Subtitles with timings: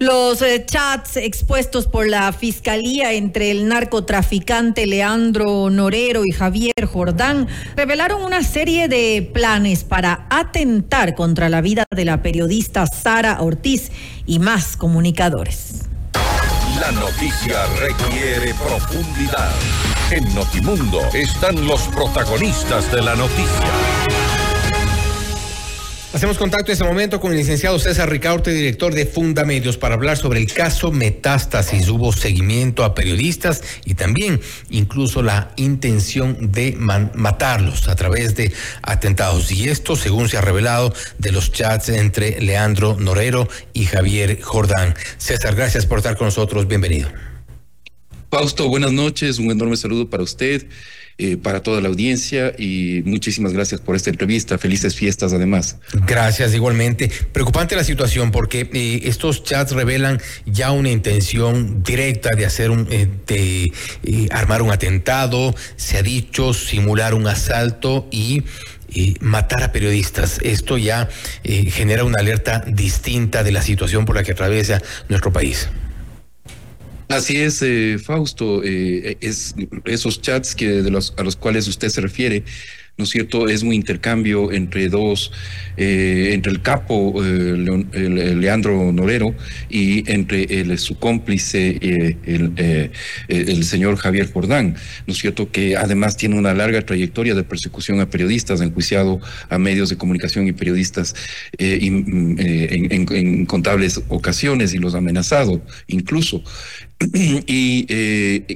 [0.00, 7.46] Los eh, chats expuestos por la fiscalía entre el narcotraficante Leandro Norero y Javier Jordán
[7.76, 13.92] revelaron una serie de planes para atentar contra la vida de la periodista Sara Ortiz
[14.24, 15.90] y más comunicadores.
[16.80, 19.52] La noticia requiere profundidad.
[20.10, 24.29] En Notimundo están los protagonistas de la noticia.
[26.12, 30.16] Hacemos contacto en este momento con el licenciado César Ricaurte, director de Fundamedios, para hablar
[30.16, 31.88] sobre el caso Metástasis.
[31.88, 39.52] Hubo seguimiento a periodistas y también incluso la intención de matarlos a través de atentados.
[39.52, 44.96] Y esto, según se ha revelado, de los chats entre Leandro Norero y Javier Jordán.
[45.16, 46.66] César, gracias por estar con nosotros.
[46.66, 47.08] Bienvenido.
[48.32, 49.38] Fausto, buenas noches.
[49.38, 50.66] Un enorme saludo para usted
[51.22, 54.56] eh, para toda la audiencia y muchísimas gracias por esta entrevista.
[54.56, 55.76] Felices fiestas además.
[56.06, 57.10] Gracias igualmente.
[57.30, 62.88] Preocupante la situación porque eh, estos chats revelan ya una intención directa de hacer un,
[62.90, 63.70] eh, de
[64.30, 68.42] armar un atentado, se ha dicho simular un asalto y
[69.20, 70.40] matar a periodistas.
[70.42, 71.10] Esto ya
[71.44, 74.80] genera una alerta distinta de la situación por la que atraviesa
[75.10, 75.68] nuestro país.
[77.10, 81.88] Así es, eh, Fausto, eh, es esos chats que de los, a los cuales usted
[81.88, 82.44] se refiere
[83.00, 83.48] ¿no es cierto?
[83.48, 85.32] Es un intercambio entre dos,
[85.78, 89.34] eh, entre el capo eh, Leandro Norero
[89.70, 92.90] y entre el, su cómplice, eh, el,
[93.28, 95.50] el, señor Javier Jordán, ¿no es cierto?
[95.50, 100.46] Que además tiene una larga trayectoria de persecución a periodistas, enjuiciado a medios de comunicación
[100.46, 101.14] y periodistas
[101.58, 106.44] mm, en, contables ocasiones y los ha amenazado incluso.
[107.46, 107.86] Y,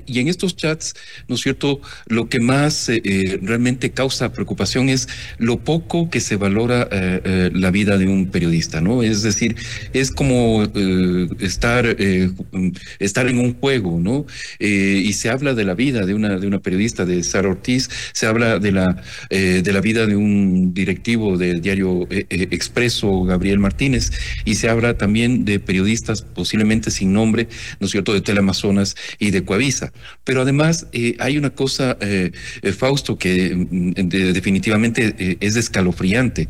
[0.07, 0.95] y, en estos chats,
[1.29, 1.81] ¿no es cierto?
[2.07, 2.91] Lo que más
[3.43, 8.31] realmente causa preocupación es lo poco que se valora eh, eh, la vida de un
[8.31, 9.03] periodista, ¿no?
[9.03, 9.57] Es decir,
[9.93, 11.87] es como eh, estar,
[12.99, 14.27] estar en un juego, ¿no?
[14.59, 18.27] y se habla de la vida de una, de una periodista, de Sara Ortiz, se
[18.27, 24.11] habla de la, de la vida de un directivo del diario Expreso, Gabriel Martínez,
[24.45, 27.49] y se habla también de periodistas posiblemente sin nombre,
[27.81, 29.93] ¿no es cierto?, de Teleamazonas y de Coavisa.
[30.25, 30.87] Pero además
[31.19, 31.97] hay una cosa,
[32.77, 36.49] Fausto, que mm, definitivamente eh, es escalofriante.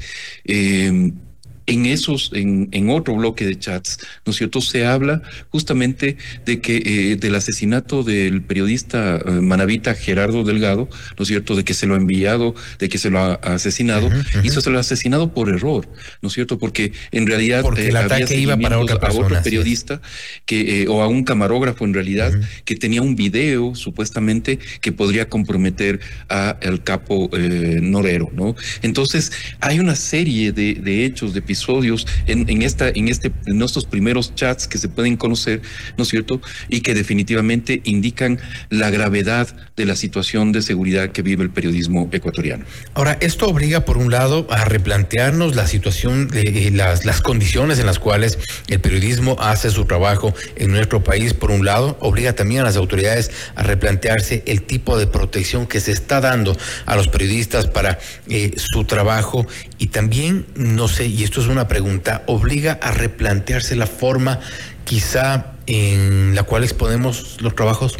[1.66, 4.60] Eh, en esos, en, en, otro bloque de chats, ¿no es cierto?
[4.60, 6.16] Se habla justamente
[6.46, 10.88] de que eh, del asesinato del periodista eh, manavita Gerardo Delgado,
[11.18, 11.56] ¿no es cierto?
[11.56, 14.10] De que se lo ha enviado, de que se lo ha asesinado,
[14.42, 15.88] y se lo ha asesinado por error,
[16.22, 16.58] ¿no es cierto?
[16.58, 20.00] Porque en realidad Porque el eh, ataque iba para otra persona, a otro periodista
[20.46, 22.32] que o a un camarógrafo en realidad
[22.64, 28.54] que tenía un video supuestamente que podría comprometer a el capo Norero, ¿no?
[28.82, 33.84] Entonces hay una serie de, de hechos de episodios en, esta, en, este, en estos
[33.84, 35.62] primeros chats que se pueden conocer,
[35.96, 36.40] ¿no es cierto?
[36.68, 42.08] Y que definitivamente indican la gravedad de la situación de seguridad que vive el periodismo
[42.10, 42.64] ecuatoriano.
[42.94, 47.86] Ahora, esto obliga, por un lado, a replantearnos la situación, de, las, las condiciones en
[47.86, 52.62] las cuales el periodismo hace su trabajo en nuestro país, por un lado, obliga también
[52.62, 57.06] a las autoridades a replantearse el tipo de protección que se está dando a los
[57.06, 59.46] periodistas para eh, su trabajo
[59.84, 64.40] y también, no sé, y esto es una pregunta, obliga a replantearse la forma
[64.84, 67.98] quizá en la cual exponemos los trabajos?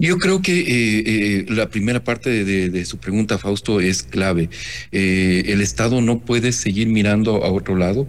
[0.00, 0.66] Yo creo que eh,
[1.06, 4.50] eh, la primera parte de, su pregunta, Fausto, es clave.
[4.90, 8.08] Eh, el Estado no puede seguir mirando a otro lado.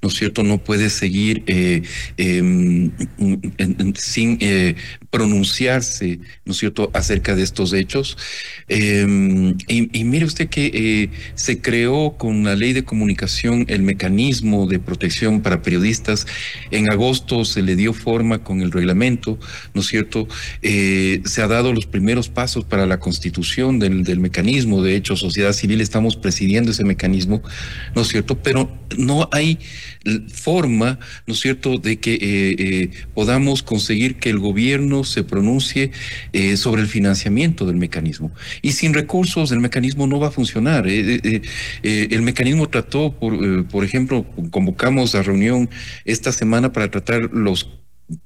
[0.00, 0.44] ¿No es cierto?
[0.44, 1.82] No puede seguir eh,
[2.16, 2.92] em,
[3.96, 4.76] sin eh,
[5.10, 8.16] pronunciarse, ¿no es cierto?, acerca de estos hechos.
[8.68, 14.66] Em, y, mire usted que eh, se creó con la ley de comunicación el mecanismo
[14.66, 16.26] de protección para periodistas.
[16.70, 19.38] En agosto se le dio forma con el reglamento,
[19.74, 20.28] ¿no es cierto?
[20.62, 24.82] se ha dado los primeros pasos para la constitución del, del mecanismo.
[24.82, 27.42] De hecho, sociedad civil estamos presidiendo ese mecanismo,
[27.94, 28.38] ¿no es cierto?
[28.38, 29.58] Pero no hay
[30.32, 35.90] forma, ¿no es cierto?, de que eh, eh, podamos conseguir que el gobierno se pronuncie
[36.32, 38.32] eh, sobre el financiamiento del mecanismo.
[38.62, 40.86] Y sin recursos el mecanismo no va a funcionar.
[40.86, 45.68] el mecanismo trató, por, por ejemplo, convocamos a reunión
[46.04, 47.68] esta semana para tratar los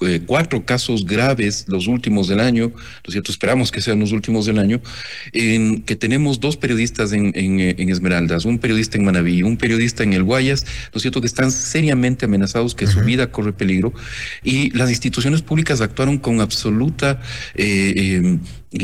[0.00, 3.32] eh, cuatro casos graves, los últimos del año, ¿no es cierto?
[3.32, 4.81] Esperamos que sean los últimos del año,
[5.32, 10.12] en que tenemos dos periodistas en, en, Esmeraldas, un periodista en Manaví, un periodista en
[10.12, 11.20] el Guayas, ¿no es cierto?
[11.20, 13.93] Que están seriamente amenazados, que su vida corre peligro,
[14.44, 17.20] y las instituciones públicas actuaron con absoluta
[17.56, 18.38] eh, em,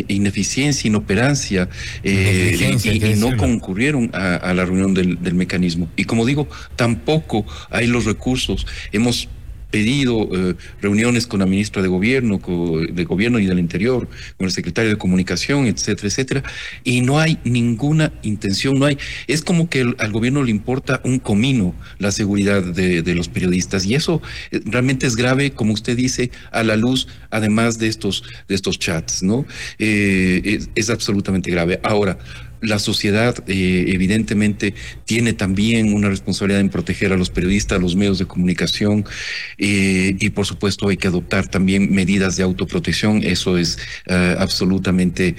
[0.08, 1.68] ineficiencia, inoperancia,
[2.02, 5.88] eh, y, no concurrieron a, la reunión del, del mecanismo.
[5.96, 8.66] Y como digo, tampoco hay los recursos.
[8.92, 9.28] Hemos
[9.70, 14.52] pedido eh, reuniones con la ministra de Gobierno, de Gobierno y del Interior, con el
[14.52, 16.42] secretario de Comunicación, etcétera, etcétera,
[16.84, 21.18] y no hay ninguna intención, no hay, es como que al gobierno le importa un
[21.18, 26.30] comino la seguridad de, los periodistas, y eso eh, realmente es grave, como usted dice,
[26.52, 29.44] a la luz, además de estos, de estos chats, ¿no?
[29.78, 31.80] Eh, es absolutamente grave.
[31.82, 32.18] Ahora,
[32.60, 34.74] la sociedad eh, evidentemente
[35.04, 39.04] tiene también una responsabilidad en proteger a los periodistas, a los medios de comunicación
[39.58, 43.22] eh, y por supuesto hay que adoptar también medidas de autoprotección.
[43.22, 45.36] Eso es eh, absolutamente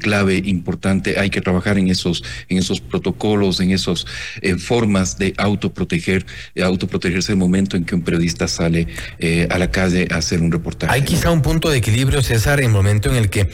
[0.00, 1.18] clave, importante.
[1.18, 4.04] Hay que trabajar en esos, en esos protocolos, en esas
[4.58, 6.26] formas de autoproteger,
[6.62, 8.88] autoprotegerse el momento en que un periodista sale
[9.48, 10.92] a la calle a hacer un reportaje.
[10.92, 13.48] Hay quizá un punto de equilibrio, César, en el momento en el que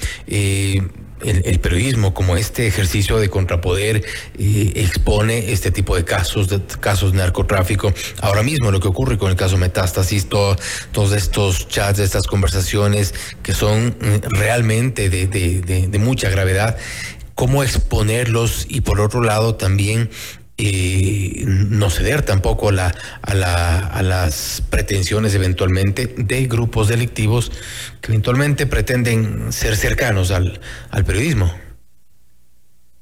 [1.25, 4.05] el, periodismo como este ejercicio de contrapoder
[4.39, 7.93] eh, expone este tipo de casos, de casos de narcotráfico.
[8.21, 13.53] Ahora mismo lo que ocurre con el caso Metástasis, todos estos chats, estas conversaciones que
[13.53, 16.77] son mm, realmente de, de mucha gravedad,
[17.35, 20.11] cómo exponerlos y por otro lado también
[20.59, 27.53] y no ceder tampoco la, a, la, a las pretensiones eventualmente de grupos delictivos
[28.01, 30.61] que eventualmente pretenden ser cercanos al,
[30.91, 31.55] al periodismo.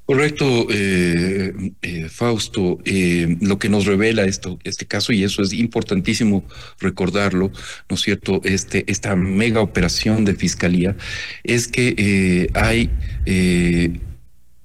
[0.05, 1.51] Correcto, eh,
[1.81, 2.79] eh, Fausto.
[2.85, 6.45] Eh, lo que nos revela esto, este caso, y eso es importantísimo
[6.79, 7.51] recordarlo,
[7.89, 8.39] ¿no es cierto?
[8.45, 10.95] Este, esta mega operación de fiscalía
[11.43, 12.89] es que hay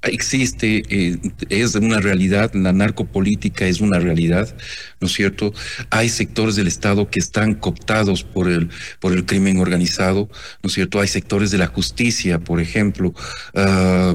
[0.03, 1.19] existe, eh,
[1.49, 4.55] es una realidad, la narcopolítica es una realidad,
[5.01, 5.53] ¿no es cierto?
[5.91, 8.71] Hay sectores del Estado que están cooptados por el,
[9.01, 10.29] por el crimen organizado,
[10.63, 11.01] ¿no es cierto?
[11.01, 13.15] Hay sectores de la justicia, por ejemplo,
[13.55, 14.15] ah,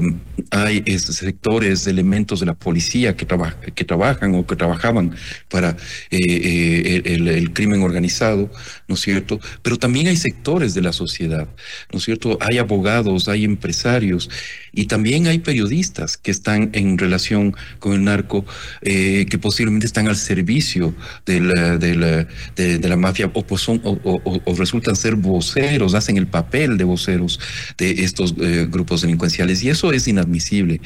[0.50, 3.26] hay sectores, elementos de la policía que,
[3.74, 5.14] que trabajan o que trabajaban
[5.48, 5.70] para
[6.10, 8.50] eh, eh, el, el, crimen organizado,
[8.86, 9.40] ¿no es cierto?
[9.62, 11.48] Pero también hay sectores de la sociedad,
[11.92, 12.38] ¿no es cierto?
[12.40, 14.28] Hay abogados, hay empresarios
[14.72, 15.77] y también hay periodistas
[16.22, 18.44] que están en relación con el narco,
[18.82, 20.94] eh, que posiblemente están al servicio
[21.24, 22.26] de la, de la,
[22.56, 27.38] de, la mafia o, pues son, o, resultan ser voceros, hacen el papel de voceros
[27.76, 29.62] de estos eh, grupos delincuenciales.
[29.62, 30.80] Y eso es inadmisible.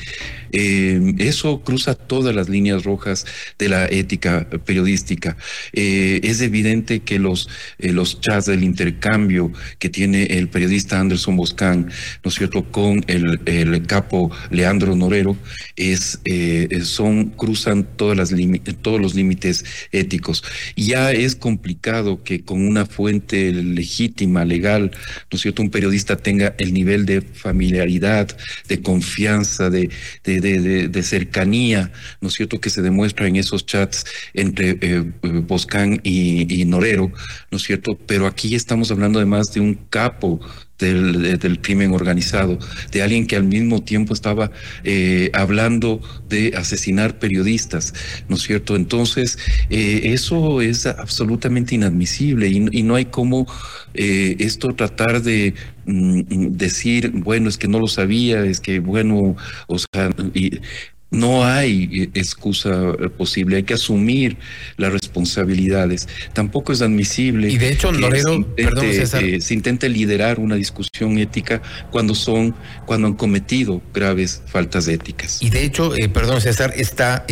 [0.52, 3.24] Eh, eso cruza todas las líneas rojas
[3.58, 5.36] de la ética periodística.
[5.72, 7.48] es evidente que los,
[7.78, 13.40] los chats del intercambio que tiene el periodista Anderson Boscan, ¿no es cierto?, con el,
[13.46, 15.36] el capo Leandro Norero
[15.76, 18.32] es, eh, son, cruzan todas las
[18.80, 20.44] todos los límites éticos.
[20.76, 24.90] Ya es complicado que con una fuente legítima, legal,
[25.30, 28.36] ¿no es cierto?, un periodista tenga el nivel de familiaridad,
[28.68, 29.90] de confianza, de,
[30.24, 36.62] de, cercanía, ¿no es cierto?, que se demuestra en esos chats entre eh, Boscán y,
[36.62, 37.12] y Norero,
[37.50, 37.98] ¿no es cierto?
[38.06, 40.40] Pero aquí estamos hablando además de un capo
[40.82, 42.58] del, crimen organizado,
[42.90, 44.50] de alguien que al mismo tiempo estaba
[44.84, 47.94] eh, hablando de asesinar periodistas,
[48.28, 48.76] ¿no es cierto?
[48.76, 49.38] Entonces,
[49.70, 53.46] eh, eso es absolutamente inadmisible y, no hay cómo
[53.94, 55.54] eh, esto tratar de
[55.86, 59.36] mm, decir, bueno, es que no lo sabía, es que, bueno,
[59.68, 60.60] o sea, y,
[61.12, 64.38] no hay eh, excusa eh, posible, hay que asumir
[64.76, 66.08] las responsabilidades.
[66.32, 72.54] Tampoco es admisible y de hecho, que se, intente, liderar una discusión ética cuando son,
[72.86, 75.40] cuando han cometido graves faltas éticas.
[75.40, 77.24] Y de hecho, eh, perdón César, está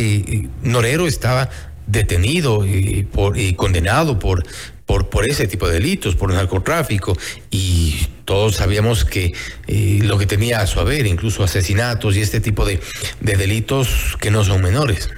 [0.63, 1.49] Norero estaba
[1.87, 4.43] detenido y, por, y condenado por,
[4.85, 7.17] por, por ese tipo de delitos, por narcotráfico,
[7.49, 9.33] y todos sabíamos que
[9.67, 12.79] eh, lo que tenía a su haber, incluso asesinatos y este tipo de,
[13.19, 15.09] de delitos que no son menores.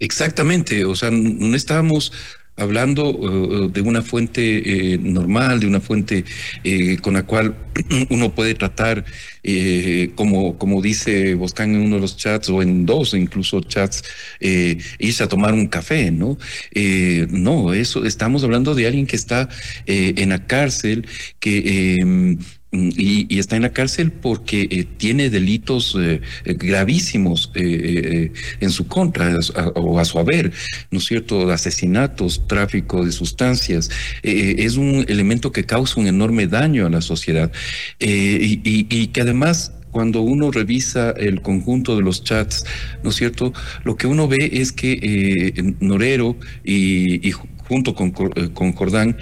[0.00, 2.12] Exactamente, o sea, no estábamos
[2.58, 6.24] hablando uh, de una fuente eh, normal, de una fuente
[6.64, 7.54] eh, con la cual
[8.10, 9.04] uno puede tratar,
[9.42, 14.02] eh, como, como dice Boscan en uno de los chats o en dos incluso chats,
[14.98, 16.38] irse a tomar un café, ¿no?
[17.30, 19.48] no, eso estamos hablando de alguien que está
[19.86, 21.06] en la cárcel,
[21.40, 22.36] que
[22.70, 28.86] Mm, y, está en la cárcel porque eh, tiene delitos eh, eh, gravísimos en su
[28.86, 29.34] contra
[29.74, 30.52] o a su haber,
[30.90, 31.50] ¿no es cierto?
[31.50, 33.90] Asesinatos, tráfico de sustancias.
[34.22, 37.50] es un elemento que causa un enorme daño a la sociedad
[37.98, 42.64] y, que además cuando uno revisa el conjunto de los chats,
[43.02, 43.52] ¿no es cierto?
[43.84, 47.32] Lo que uno ve es que Norero y,
[47.68, 49.16] junto con, con Jordán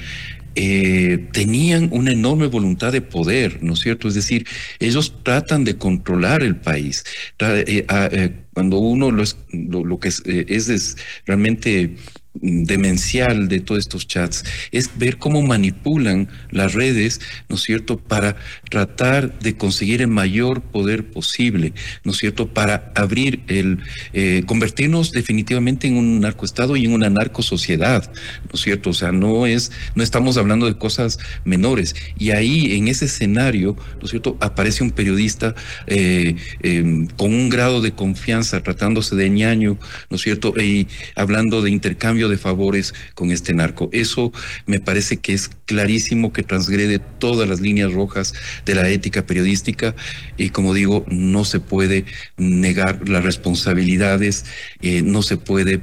[0.56, 4.08] eh, tenían una enorme voluntad de poder, ¿no es cierto?
[4.08, 4.46] Es decir,
[4.78, 7.04] ellos tratan de controlar el país.
[7.38, 9.22] Eh, eh, cuando uno lo,
[9.52, 10.96] lo, que es, es
[11.26, 11.96] realmente
[12.42, 18.36] demencial de todos estos chats es ver cómo manipulan las redes, ¿no es cierto?, para
[18.70, 21.72] tratar de conseguir el mayor poder posible,
[22.04, 23.78] ¿no es cierto?, para abrir el,
[24.12, 28.10] eh, convertirnos definitivamente en un narcoestado y en una narcosociedad,
[28.44, 28.90] ¿no es cierto?
[28.90, 31.94] O sea, no es, no estamos hablando de cosas menores.
[32.18, 35.54] Y ahí, en ese escenario, ¿no es cierto?, aparece un periodista
[35.86, 39.78] eh, em, con un grado de confianza, tratándose de ñaño,
[40.10, 43.88] ¿no es cierto?, y hablando de intercambio de favores con este narco.
[43.92, 44.32] Eso
[44.66, 49.94] me parece que es clarísimo que transgrede todas las líneas rojas de la ética periodística
[50.36, 52.04] y como digo, no se puede
[52.36, 54.44] negar las responsabilidades,
[54.80, 55.80] eh, no se puede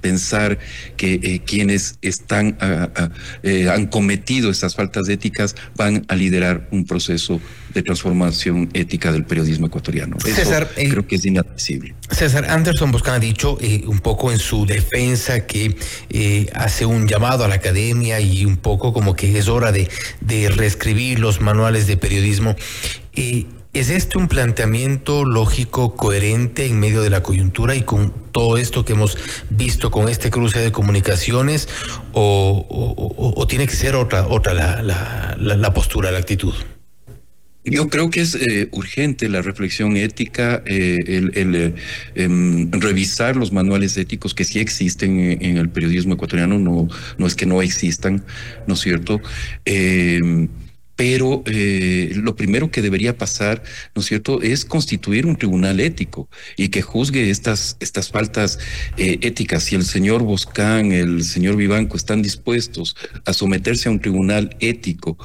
[0.00, 0.58] pensar
[0.96, 2.58] que eh, quienes están
[3.42, 7.40] eh, han cometido estas faltas éticas van a liderar un proceso
[7.72, 10.16] de transformación ética del periodismo ecuatoriano.
[10.20, 11.94] César, Eso creo que es inadmisible.
[12.10, 15.76] César Anderson Boscan ha dicho un poco en su defensa que
[16.54, 19.88] hace un llamado a la academia y un poco como que es hora de,
[20.20, 22.56] de reescribir los manuales de periodismo.
[23.72, 28.84] ¿Es este un planteamiento lógico, coherente en medio de la coyuntura y con todo esto
[28.84, 29.16] que hemos
[29.48, 31.68] visto con este cruce de comunicaciones
[32.12, 36.52] o, tiene que ser otra, otra la, la, postura, la actitud?
[37.70, 41.74] Yo creo que es eh, urgente la reflexión ética, eh, el, eh,
[42.16, 47.36] em, revisar los manuales éticos que sí existen en, el periodismo ecuatoriano, no, no es
[47.36, 48.24] que no existan,
[48.66, 49.20] ¿no es cierto?
[49.64, 50.48] Em,
[50.96, 53.62] pero lo primero que debería pasar,
[53.94, 58.58] ¿no es cierto?, es constituir un tribunal ético y que juzgue estas, estas faltas
[58.98, 59.62] éticas.
[59.62, 65.16] Si el señor Boscán, el señor Vivanco están dispuestos a someterse a un tribunal ético,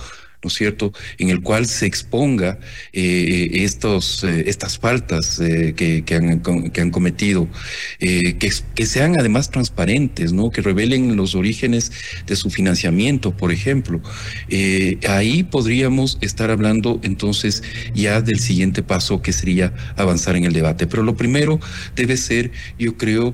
[0.45, 2.59] ¿no es cierto?, en el cual se exponga
[2.93, 6.39] eh, estos, eh, estas faltas eh, que, han,
[6.71, 7.47] que, han, cometido,
[7.99, 8.35] que,
[8.75, 11.91] que, sean además transparentes, ¿no?, que revelen los orígenes
[12.27, 14.01] de su financiamiento, por ejemplo.
[15.09, 17.63] ahí podríamos estar hablando entonces
[17.95, 20.85] ya del siguiente paso que sería avanzar en el debate.
[20.85, 21.59] Pero lo primero
[21.95, 23.33] debe ser, yo creo,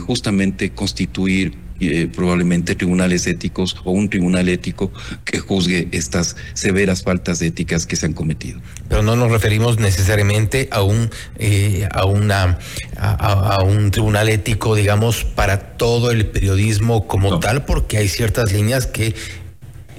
[0.00, 1.52] justamente constituir
[1.88, 4.92] eh, probablemente tribunales éticos o un tribunal ético
[5.24, 8.60] que juzgue estas severas faltas éticas que se han cometido.
[8.88, 12.58] Pero no nos referimos necesariamente a un eh, a una
[12.96, 18.86] a, un tribunal ético, digamos, para todo el periodismo como tal, porque hay ciertas líneas
[18.86, 19.14] que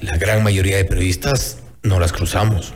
[0.01, 2.73] la gran mayoría de periodistas no las cruzamos.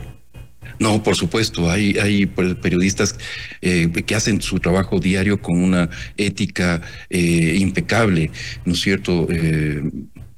[0.80, 3.16] No, por supuesto, hay, hay periodistas
[3.60, 8.30] eh, que hacen su trabajo diario con una ética eh, impecable,
[8.64, 9.26] ¿no es cierto?
[9.30, 9.82] Eh,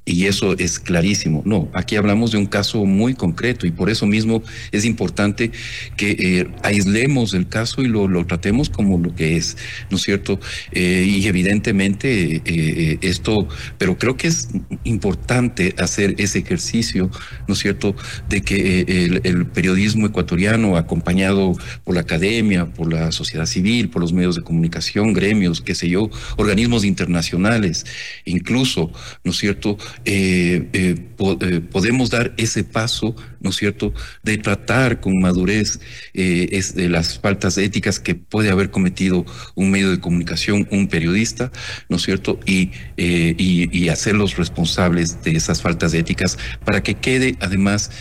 [0.03, 1.43] y eso es clarísimo.
[1.45, 4.41] No, aquí hablamos de un caso muy concreto y por eso mismo
[4.71, 5.51] es importante
[5.95, 9.57] que eh, aislemos el caso y lo, lo, tratemos como lo que es,
[9.91, 10.39] ¿no es cierto?
[10.71, 14.49] Eh, y evidentemente eh, esto, pero creo que es
[14.85, 17.11] importante hacer ese ejercicio,
[17.47, 17.95] ¿no es cierto?,
[18.27, 21.53] de que el, el, periodismo ecuatoriano, acompañado
[21.83, 25.89] por la academia, por la sociedad civil, por los medios de comunicación, gremios, qué sé
[25.89, 27.85] yo, organismos internacionales,
[28.25, 28.91] incluso,
[29.23, 30.95] ¿no es cierto?, eh, eh,
[31.41, 33.93] eh, podemos dar ese paso, ¿no es cierto?,
[34.23, 35.79] de tratar con madurez
[36.13, 41.51] las faltas éticas que puede haber cometido un medio de comunicación, un periodista,
[41.89, 47.91] ¿no es cierto?, y, y, hacerlos responsables de esas faltas éticas para que quede además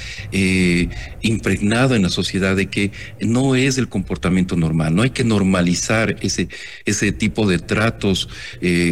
[1.21, 6.17] impregnado en la sociedad de que no es el comportamiento normal, no hay que normalizar
[6.23, 6.49] ese,
[6.85, 8.29] ese tipo de tratos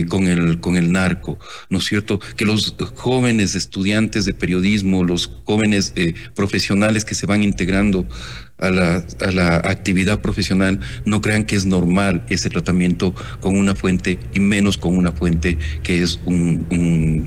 [0.08, 1.38] con, el, con el narco,
[1.70, 7.26] ¿no es cierto?, que los jóvenes estudiantes de periodismo, los jóvenes eh, profesionales que se
[7.26, 8.06] van integrando
[8.58, 14.40] a la, actividad profesional no crean que es normal ese tratamiento con una fuente y
[14.40, 16.66] menos con una fuente que es un,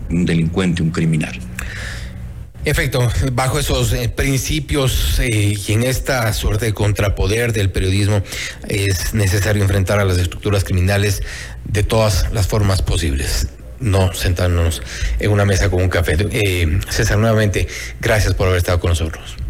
[0.10, 1.40] un, delincuente, un criminal.
[2.64, 8.22] Efecto, bajo esos eh, principios eh, y en esta suerte de contrapoder del periodismo
[8.68, 11.24] es necesario enfrentar a las estructuras criminales
[11.66, 13.48] de todas las formas posibles
[13.82, 14.82] no sentarnos
[15.20, 16.16] en una mesa con un café.
[16.32, 17.68] Eh, César, nuevamente,
[18.00, 19.41] gracias por haber estado con nosotros.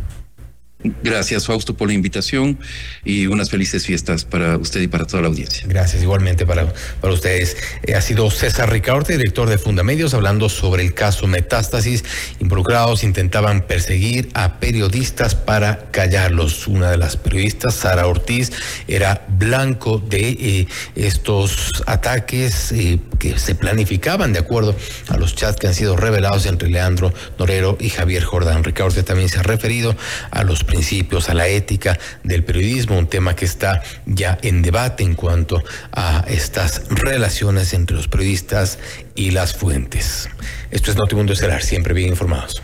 [1.04, 2.58] Gracias, Fausto, por la invitación
[3.04, 5.66] y unas felices fiestas para usted y para toda la audiencia.
[5.68, 7.58] Gracias, igualmente para, para ustedes.
[7.84, 12.04] Eh, ha sido César Ricardo, director de Fundamedios, hablando sobre el caso Metástasis.
[12.40, 16.68] Involucrados intentaban perseguir a periodistas para callarlos.
[16.68, 18.52] Una de las periodistas, Sara Ortiz,
[18.88, 24.76] era blanco de eh, estos ataques eh, que se planificaban de acuerdo
[25.10, 28.64] a los chats que han sido revelados entre Leandro Norero y Javier Jordán.
[28.64, 29.96] Ricardo también se ha referido
[30.32, 35.04] a los principios, a la ética del periodismo, un tema que está ya en debate
[35.04, 35.62] en cuanto
[35.92, 38.80] a estas relaciones entre los periodistas
[39.14, 40.30] y las fuentes.
[40.72, 42.62] Esto es Notimundo Estelar, siempre bien informados.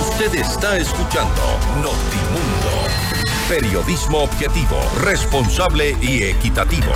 [0.00, 1.42] Usted está escuchando
[1.76, 2.72] Notimundo,
[3.48, 6.92] periodismo objetivo, responsable y equitativo.